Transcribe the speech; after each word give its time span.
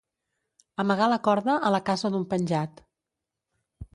Amagar 0.83 1.09
la 1.11 1.19
corda 1.27 1.57
a 1.69 1.71
la 1.77 1.81
casa 1.91 2.11
d'un 2.15 2.27
penjat. 2.33 2.81